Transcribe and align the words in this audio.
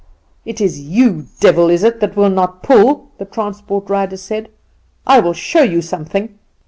"'It 0.45 0.59
is 0.59 0.79
you, 0.79 1.27
devil, 1.39 1.69
is 1.69 1.83
it, 1.83 1.99
that 1.99 2.15
will 2.15 2.27
not 2.31 2.63
pull?' 2.63 3.11
the 3.19 3.25
transport 3.25 3.87
rider 3.87 4.17
said. 4.17 4.49
'I 5.05 5.19
will 5.19 5.33
show 5.33 5.61
you 5.61 5.79
something. 5.79 6.39